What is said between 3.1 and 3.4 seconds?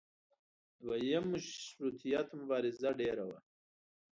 وه.